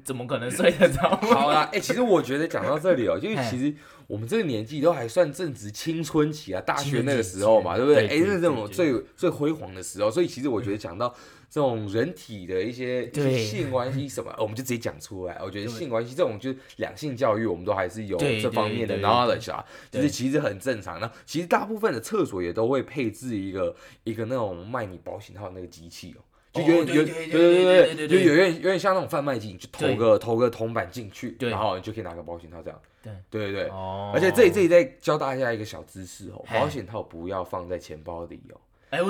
[0.03, 1.03] 怎么可能睡得着？
[1.21, 3.75] 好啦，哎，其实我觉得讲到这里哦， 就是其实
[4.07, 8.07] 我们这个年纪都还算正值青春期啊，大学那个时候嘛，对不对？
[8.07, 11.15] 哎，是这种最最辉煌的时候，所以其实我觉得讲到。
[11.55, 15.39] 这种人体的一些性关系什么， 我们就直接讲出来。
[15.41, 20.99] 我觉得性关系这种就是两性教育，我们都还是有这方面的 knowledge 啊，就是其实很正常。
[20.99, 26.21] 那其实大部分的厕所也都会配置一个一个那种卖你保险套的那个机器哦，
[26.55, 32.81] 就有点有对对对对，就有点有点像那种贩卖机，就投个投个铜板进去，然后你就可以拿个保险套这样。
[33.01, 33.13] 对。
[33.31, 33.71] 对对对，
[34.13, 38.59] 而且这里这里再教大家一个小知识哦，保险套不要放在钱包里哦，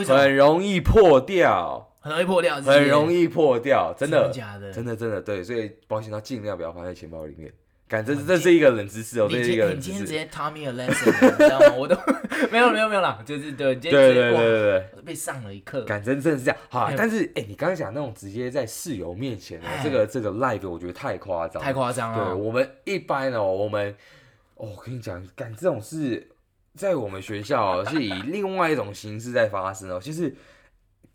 [0.04, 1.90] 很容易破掉。
[2.04, 4.30] 很容易破掉，很容易破掉，真的，
[4.74, 7.50] 真的，真的，对，所以保险套尽量不要放在钱包里面，
[7.88, 10.00] 感这这是一个冷知识哦，这是一个冷知识。
[10.00, 11.72] 你今天直接 taught me a lesson，你知道吗？
[11.80, 11.96] 我都
[12.52, 14.38] 没有没有没有啦，就是对，对对对对
[14.92, 15.82] 对，被上了一课。
[15.84, 22.34] 感真真的是这样，好，但是哎，你刚刚讲那种直接在室友面前的这个这个 live，我觉得太夸张，太夸张了。
[22.34, 23.96] 对我们一般哦，我们
[24.56, 26.28] 哦，我跟你讲，干这种事
[26.74, 30.34] 在我们学校是以另外一种形式在发生哦，就是。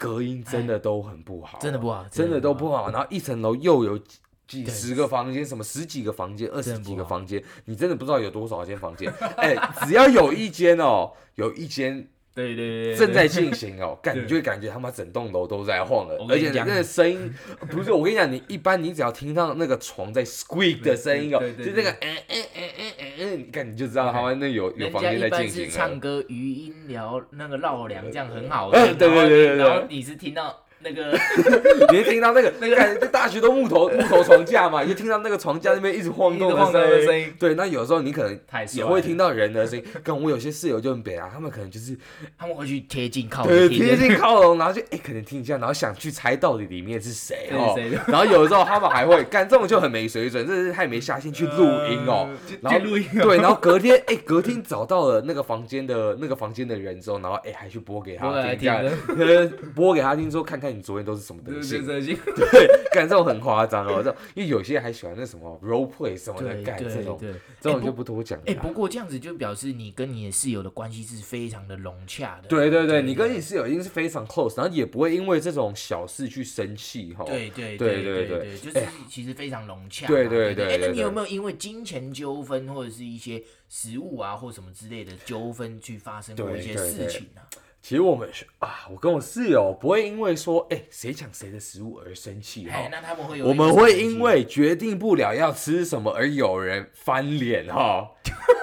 [0.02, 2.90] 隔音真的都很不好， 真的不好，真的都不好。
[2.90, 4.00] 然后一层楼又有
[4.48, 9.12] 几十个房间，什么十几个房间，二十几个房间，你真的不知道有多少间房间。
[9.36, 9.54] 哎，
[9.86, 12.08] 只要有一间哦，有一间。
[12.36, 17.34] 对对对，正在进行哦， 感你就会感觉他妈整栋楼都在晃了，而且那个声音
[17.70, 25.70] 不是我跟你讲，你一般你只要听到那个床在 squeak 的声音哦，就那个嗯嗯嗯嗯嗯嗯，你看你就知道他们那有有房间在进行。
[25.70, 30.66] 唱歌余音聊那个绕梁这样很好，对对对对，然后你是听到。
[30.82, 31.12] 那个，
[31.92, 37.34] 你听到那个 那个，感觉大学都木头 木头床架嘛，你就听到那个床架那边一直晃动的声音。
[37.38, 38.40] 对，那有时候你可能
[38.74, 39.86] 也会听到人的声音。
[40.04, 41.98] 跟我有些室友就很北啊，他们可能就是
[42.38, 47.78] 他们会去贴近靠，对，贴近靠拢，然后就哎，可能听一下，然后想去猜到底里面是谁哦。
[48.08, 52.30] 然后有的时候他们还会干这种就很没水准，这是太没下线去录音哦。
[52.62, 53.06] 然后录音。
[53.22, 60.69] 对，然后隔天哎，隔天找到了那个房间的那个房间的人之后，然后哎还去播给他听，这样播给他听说看看。
[60.72, 61.78] 你昨天都是什么东西？
[61.80, 67.20] 对，干这种很夸张哦，这种因为有些人还喜欢那什么 role play 什么的，干这种，
[67.60, 68.40] 这种就不多讲。
[68.46, 72.48] 哎，不过这样子就表示你跟你的室友的关系是非常的融洽的。
[72.48, 77.24] 对对对，你跟你室友一定是非常 close，然后也不会因为这种小事去生气哈。
[77.26, 80.08] 对对对对对，就是其实非常融洽。
[80.08, 80.74] 对对对。
[80.74, 87.42] 哎，那你有没有因为金钱纠纷或者是一些食物啊或什么之类的纠纷去发生过一些事情呢？
[87.82, 92.88] 其实我们啊，我跟我室友不会因为说，哎，谁抢谁的食物而生气哈。
[92.92, 93.48] 那他们会有。
[93.48, 98.12] 我们会因为决定不了要吃什么而有人翻脸哈。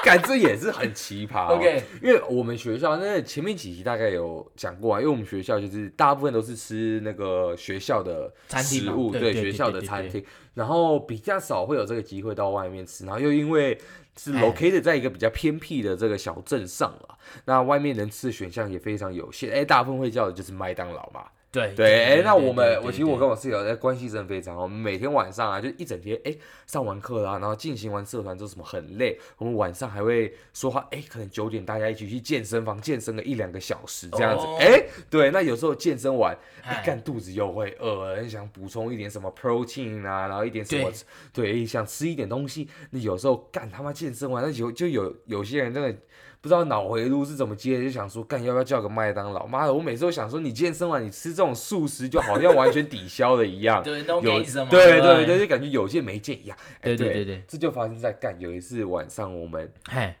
[0.04, 1.48] 感这也是很奇葩。
[1.48, 13.78] OK，因为我们学校那前面几集大概有讲过啊，因为我们学校就是大部分都是吃那个学校的食物，对学校的餐厅，然后比较少会有这个机会到外面吃，然后又因为。
[14.18, 21.24] 是 located 在一个比较偏僻的这个小镇上了，那外面能吃的选项也非常有限，哎，大部分会叫的就是麦当劳嘛。
[21.52, 26.32] 对对，哎，那我们我其实我跟我室友在关系真的非常好，我们每天晚上啊就一整天，哎，
[26.64, 36.38] 上完课啦，然后进行完社团之后什么很累，我们晚上还会说话，哎，可能九点大家一起去健身房健身个一两个小时这样子，哎，对，那有时候健身完，
[36.84, 40.88] 干肚子又会饿，很想补充一点什么 protein 啊，然后一点什么，
[41.32, 45.98] 对，想吃一点东西，那有时候干他妈健身完，那有就有有些人真的。
[46.40, 49.46] 不知道脑回路是怎么接的，就想说干要不要叫个麦当劳？
[49.46, 53.82] 妈的，我每次都想说，你健身完你吃这种素食，就好像完全抵消了一样。
[53.82, 56.56] 对，有对对对，就感觉有见没见一样。
[56.80, 59.70] 对对对对，这就发生在干有一次晚上，我们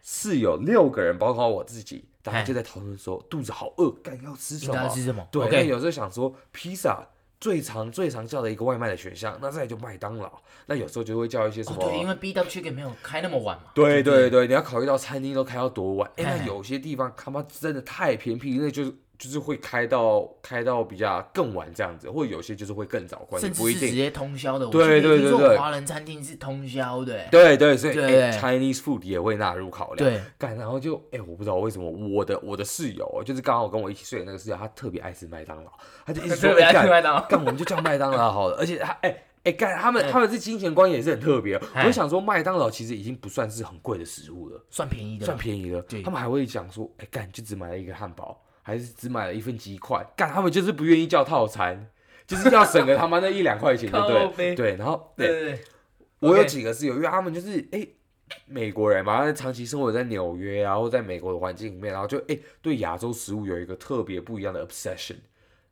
[0.02, 4.88] 室友六个人，包括我自己，大家就在讨论说肚子好饿，干要吃什么？
[4.88, 5.26] 吃什么？
[5.30, 7.08] 对，但有时候想说披萨。
[7.40, 10.30] 最常最常叫的一个外卖的选项，那再来就麦当劳。
[10.66, 11.78] 那有时候就会叫一些什么？
[11.80, 13.64] 对，因为 B W Chicken 没有开那么晚嘛。
[13.74, 16.10] 对对对，你要考虑到餐厅都开到多晚。
[16.16, 24.66] 哎，那有些地方他妈真的太偏僻，那就是就是会开到开到比较更晚这样子，或者有些就是会更早关，甚至是直接通宵的。
[24.68, 27.28] 对对对对，华人餐厅是通宵的。
[27.30, 30.10] 对对，所以 Chinese food 也会纳入考量。
[30.10, 35.70] 对，干然后就哎，我不知道为什么我的我的室友就是刚好跟我一起睡的那个室友，他特别爱吃麦当劳。
[36.06, 36.72] 他就一直 说干
[37.28, 38.56] 干，我们就叫麦当劳好了。
[38.56, 41.60] 而且他哎哎干，他们他们这金钱观也是很特别。
[41.76, 45.82] 我就想说，麦当劳其实已经不算是很贵的食物了，算便宜的，算便宜的。
[46.02, 48.38] 他们还会讲说，哎干，就只买了一个汉堡，
[48.70, 50.06] 还是只买了一份鸡块。
[50.16, 51.90] 干，他们就是不愿意叫套餐，
[52.26, 54.54] 就是要省个他妈那一两块钱， 对不对？
[54.54, 55.60] 对，然后对，
[56.20, 57.86] 我有几个室友，因为他们就是哎
[58.46, 65.16] 美国人嘛，长期生活在纽约啊，或在美国的环境里面，然后就哎对亚洲食物有一个特别不一样的 obsession。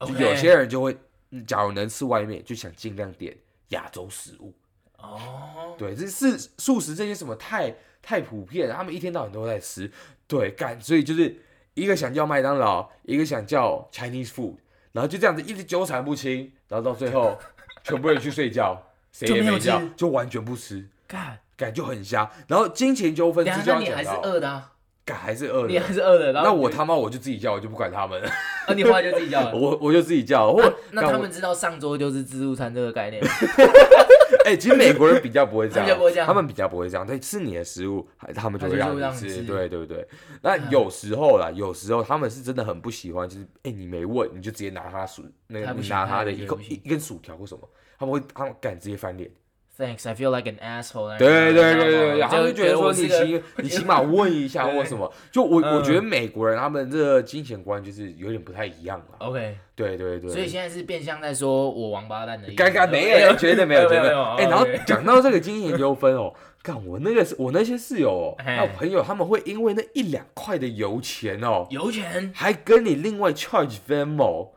[0.01, 0.97] 就有些人就会，
[1.45, 3.37] 假如能吃外面，就想尽量点
[3.71, 4.55] 亚洲食物。
[4.97, 9.91] 哦，对，这是素食这些什么太太普遍，他们一天到晚都在吃。
[10.29, 11.37] 对，干，所以就是
[11.79, 14.55] 一个想叫麦当劳，一个想叫 Chinese food，
[14.93, 17.39] 然后就这样子一直纠缠不清，然后到最后
[17.85, 20.89] 全部人去睡觉，谁也没叫，就完全不吃。
[21.07, 22.31] 干，感就很瞎。
[22.49, 23.97] 然后金钱纠纷是这样讲的。
[23.97, 28.21] 还是饿的，你还是饿的，那我他妈我就自己叫，我就不管他们。
[28.23, 30.53] 啊，你后来就自己叫了，我我就自己叫。
[30.53, 33.23] 或那他们知道上桌就是自助餐这个概念。
[34.49, 37.07] 哎，其实美国人 比较不会这样，他们比较不会这样。
[37.07, 39.43] 对，吃你的食物，他们就会让你吃。
[39.43, 40.09] 对对对。
[40.41, 49.31] 那有时候啦，有时候他们是真的很不喜欢，就是哎，你没问，你就直接拿他薯，那个拿他的一口一根薯条或什么，他们会他们敢直接翻脸。
[49.79, 51.17] Thanks, I feel like an asshole。
[51.19, 59.05] 对对对对对，然后就觉得说你起 你起码问一下或什么，就我我觉得美国人他们这个金钱观就是有点不太一样了。
[59.19, 60.29] OK，对对对。
[60.31, 62.57] 所以现在是变相在说我王八蛋的意思。
[62.57, 64.23] 刚刚没有， 绝对没有，绝对没有。
[64.35, 74.49] 哎，然后讲到这个金钱纠纷哦， 看我那个我那些室友哦，还有朋友他们会因为那一两块的油钱哦，油钱还跟你另外 charge Venmo。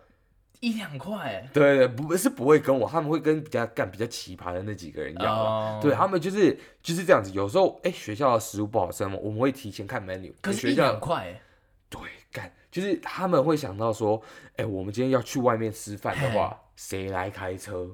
[0.61, 5.81] 一两块，对对，不是不会跟我，他们会跟比较干比较奇葩的那几个人要，oh.
[5.81, 7.31] 对他们就是就是这样子。
[7.31, 10.31] 有时候哎，学校的食物不好吃嘛，我们会提前看 menu。
[10.39, 11.41] 可是，一两块，
[11.89, 11.99] 对，
[12.31, 14.21] 干就是他们会想到说，
[14.55, 17.89] 哎，我们今天要去外面吃饭的话，谁来开车？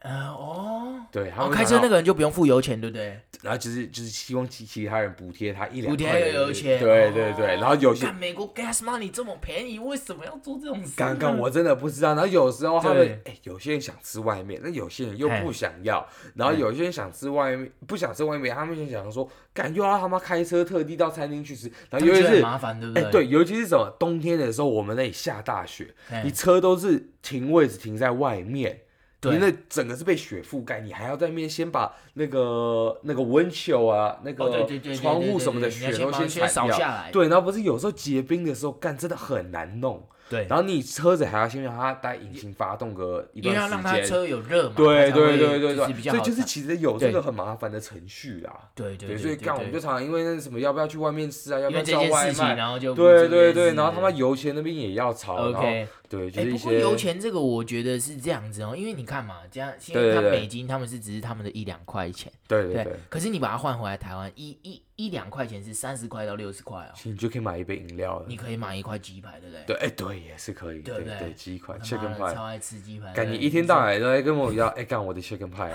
[0.00, 3.20] 呃哦，对，哦，开车那个人就不用付油钱，对不对？
[3.42, 7.46] 然后就是就是希望其其他人补贴他一两块补贴油钱，对对对。
[7.56, 10.92] 然后有些美国 gas money 这么便宜，为什么要做这种事？
[10.96, 12.14] 刚刚我真的不知道。
[12.14, 16.06] 然后有时候他们哎，有些人想吃外面，那有些人又不想要。
[16.34, 23.10] 然后有些人想吃外面，不想吃外面，他们就想说，干又要他妈开车特地到餐厅去吃，然后尤其是麻烦，对不对？
[23.10, 28.80] 对，尤其是什么冬天的时候，我们那里下大雪，你车都是停位置停在外面。
[29.22, 37.10] 你那整个是被雪覆盖，你还要在那边先把那个那个 windshield 啊，那个窗户什么的雪都先扫下来。
[37.12, 40.02] 对，然后不是有时候结冰的时候，干真的很难弄。
[40.30, 44.74] 对，然后你车子还要先让它带引擎发动个一段时间，因为要让它车有热嘛。
[44.76, 48.70] 对对对对对，所以就是其实有这个很麻烦的程序啦。
[48.76, 55.34] 对对对，所以干我们就常常因为那什么要不要去外面吃啊，要不要叫外卖，然后就对对对，然后他妈油钱那边也要吵。
[55.34, 56.64] OK，对，就是一些。
[56.64, 62.32] 不过油钱这个我觉得是这样子哦，因为你看嘛，这样现在看美金他们是只是他们的一两块钱。
[62.46, 62.94] 对对对。
[63.08, 64.80] 可是你把它换回来台湾一一。
[65.00, 68.26] 一两块钱是三十块到六十块哦，其实你就可以买一杯饮料了。
[68.28, 69.64] 你可以买一块鸡排，对不对？
[69.66, 70.80] 对，哎，对，也是可以。
[70.80, 72.34] 对对，鸡块，chicken pie。
[72.34, 73.10] 超爱吃鸡排。
[73.14, 75.70] 干你一天到晚都在跟我要，哎，干我的 chicken pie。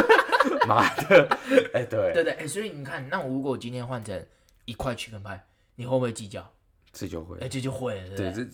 [0.66, 1.28] 妈的，
[1.74, 2.14] 哎，对。
[2.14, 4.24] 对对，哎，所以你看，那我如果今天换成
[4.64, 5.38] 一块 chicken pie，
[5.76, 6.50] 你会不会计较？
[6.90, 8.16] 这就会，哎，这就会了。
[8.16, 8.46] 对，这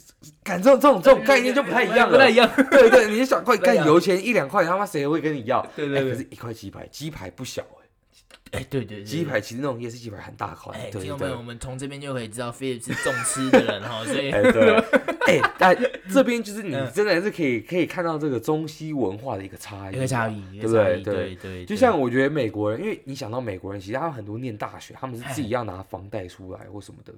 [0.43, 2.51] 感这种这种这种概念就不太一样了，不太一样。
[2.69, 5.65] 对对，你就想快干油钱一两块，他妈谁会跟你要？
[5.77, 6.11] 对对对。
[6.11, 7.63] 可是一块鸡排，鸡排不小。
[8.53, 10.77] 哎，对对对，鸡排其实那种夜市鸡排很大块。
[10.77, 14.31] 哎，听众朋友，我们从这边就可以知道，Philip 是重吃的人哈，所以。
[14.31, 14.77] 哎，对。
[15.31, 15.77] 哎，但
[16.13, 21.01] 这边就是你真的是可以可以看到这个中西文化的一个差异，一个差异，对不对？
[21.03, 21.65] 对对。
[21.65, 27.13] 就像我觉得美国人，因为你想到美国人，其实他们很多念大学，他们是自己要拿房贷出来或什么的。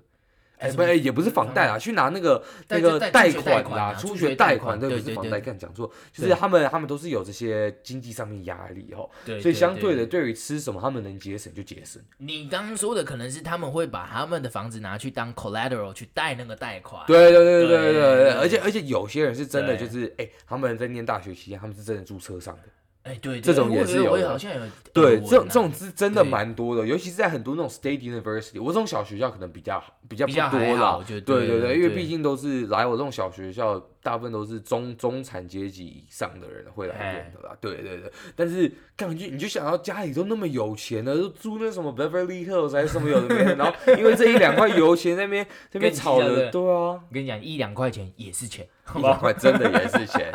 [0.62, 9.08] 哎，不，也不是房贷啊，去拿那个那个贷款啦，出学贷款，对，不是房贷，刚讲错，就是他们他们都是有这些经济上面压力哈，
[9.40, 12.00] 所以相对的，对于吃什么，他们能节省就节省。
[12.18, 17.04] 你刚刚说的可能是他们会把他们的房子拿去当 collateral 去贷那个贷款。
[17.06, 22.62] 对对对对对对，而且而且有些人是真的就是，哎，他们在念大学期间，他们是真的住车上的。
[23.04, 24.60] 哎，对，这种也是有，好像有。
[24.92, 31.02] 对，这种这种是真的蛮多的，尤其是在很多那种 state university，我这种小学校可能比较比较不多啦。
[31.08, 37.56] 对对对，因为毕竟都是来我这种小学校，大部分都是中中产阶级以上的人会来念的啦。
[37.60, 50.30] 对对对，但是感觉你就想到家里都那么有钱了，都住那什么 Beverly Hills 还是什么有的没的，然后 因为这一两块油钱那边那边炒的，对啊，我跟你讲，一两块钱也是钱，一两块真的也是钱。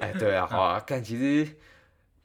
[0.00, 1.48] 哎，对啊，好啊，看其实。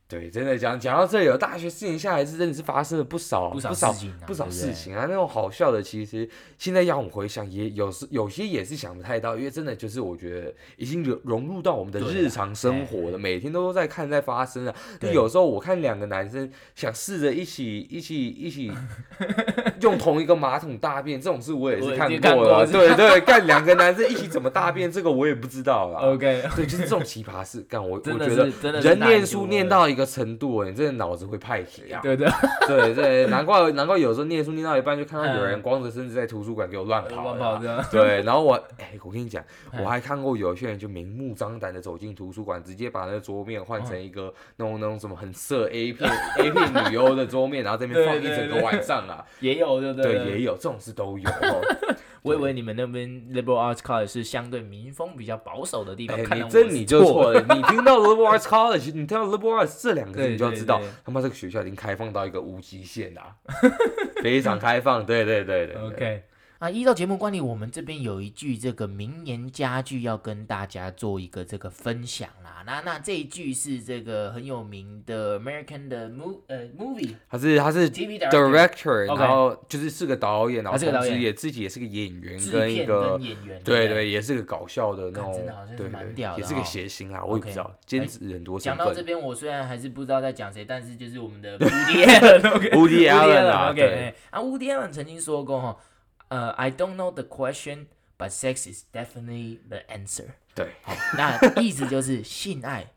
[0.08, 5.08] 对，真的讲讲到这里，有大学四年下来是真的是发生了不少不少事情不少事情啊。
[5.10, 14.76] 那种好笑的，其实现在要我们回想，也有时有些也是想不太到，因为真的就是我觉得已经融融入到我们的日常生活了，每天都在看在发生啊。
[15.00, 18.72] 那有时候我看两个男生想试着一起一起一起
[19.82, 22.65] 用同一个马桶大便，这种事我也是看过了。
[22.68, 25.98] 对对，干两个男生一起怎么大便，这个我也不知道了。
[26.13, 28.46] OK，对，就是这种奇葩事，干我我觉得
[28.82, 32.01] 人念书念到一个程度，你真的脑子会派血呀！
[32.03, 32.27] 对对
[32.67, 37.23] 对对，难怪难怪有时候念书念到一半，就看到有人光着身子在图书馆给我乱跑。
[37.23, 37.81] 乱跑的。
[37.89, 39.41] 对， 然后我哎，我跟你讲，
[39.79, 49.25] 我还看过有些人就明目张胆的走进图书馆，直接把那个桌面换成一个那种那种什么很色 A 片 A 片女优的桌面， 然后在那边放一整个晚上啊。
[49.39, 50.13] 也有对不对？
[50.13, 51.29] 对，也有这种事都有。
[52.26, 57.40] 我以为你们那边 liberal arts college 是相对民风比较保守的地方，哎，你这你就错了。
[57.40, 63.36] 你听到 liberal arts college，你听到 liberal arts 这两个字，你就要知道，他妈这个学校已经开放到一个无极限啦，
[64.24, 65.06] 非常开放。
[65.06, 65.76] 对对对对。
[65.76, 66.24] OK，
[66.65, 72.63] 啊，依照节目惯例，我们这边有一句这个名言佳句要跟大家做一个这个分享啦。
[72.65, 89.06] 那那这一句是这个很有名的 American 的 mov 呃 movie，他是他是 TV director，然后就是是个导演，然后同时也自己也是个演员跟一片个演员，对对对，也是个搞笑的那种，真的好像是对蛮屌的也是个哦谐星啊，我也不知道，兼职很多成讲到这分。
[89.06, 94.15] 边，我虽然还是不知道在讲谁，但是就是我们的 Woody Allen，Woody Allen 啊 OK，对。
[94.31, 95.77] 啊，Woody Allen 曾经说过哈，
[96.36, 97.86] 呃，I don't know the question。
[98.17, 100.27] But sex is definitely the answer。
[100.54, 102.94] 对，好，那意思就是性爱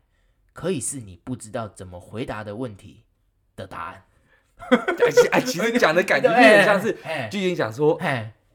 [0.53, 3.03] 可以是你不知道怎么回答的问题
[3.57, 4.05] 的答案。
[5.31, 6.93] 哎，其实讲的感觉有点像是，
[7.29, 7.99] 就有点讲说，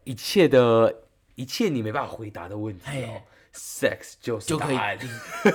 [0.05, 1.03] 一切的
[1.35, 3.20] 一切你没办法回答的问题哦
[3.55, 4.76] ，sex 就是就可以，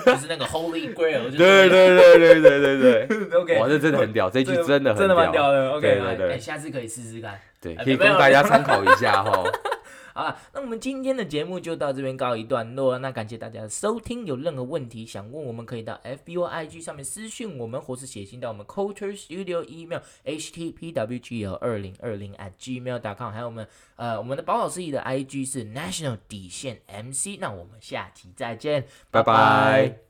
[0.05, 1.29] 就是那个 Holy Grail。
[1.35, 5.71] 对对对对对对对， OK，哇，这真的很屌，这句真的很真的蛮屌的。
[5.71, 9.43] OK，对对对，下次可以试试看，对，可以供大家参考一下哈。
[10.19, 12.97] 好了，那我们今天的节目就到这边告一段落。
[12.97, 23.65] 那感谢大家的收听，有任何问题想问我们，可以到 F B O I G 上面私讯我们，或是写信到我们 Culture Studio email htpwgl 二零二零 at gmail dot com，还有我们
[23.95, 27.39] 呃我们的宝岛司仪的 IG 是 National 底线 MC。
[27.39, 30.08] 那我们下期再见，拜拜。